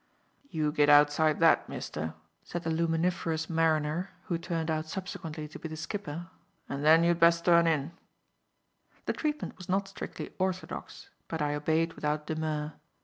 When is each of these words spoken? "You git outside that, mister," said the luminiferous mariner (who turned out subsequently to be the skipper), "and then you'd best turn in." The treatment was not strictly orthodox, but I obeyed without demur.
"You 0.49 0.71
git 0.71 0.89
outside 0.89 1.39
that, 1.41 1.69
mister," 1.69 2.15
said 2.43 2.63
the 2.63 2.71
luminiferous 2.71 3.47
mariner 3.47 4.09
(who 4.23 4.39
turned 4.39 4.71
out 4.71 4.87
subsequently 4.87 5.47
to 5.47 5.59
be 5.59 5.67
the 5.69 5.77
skipper), 5.77 6.27
"and 6.67 6.83
then 6.83 7.03
you'd 7.03 7.19
best 7.19 7.45
turn 7.45 7.67
in." 7.67 7.91
The 9.05 9.13
treatment 9.13 9.57
was 9.59 9.69
not 9.69 9.87
strictly 9.87 10.33
orthodox, 10.39 11.11
but 11.27 11.39
I 11.39 11.53
obeyed 11.53 11.93
without 11.93 12.25
demur. 12.25 12.73